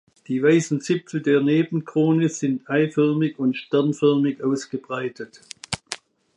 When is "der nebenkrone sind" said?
1.21-2.67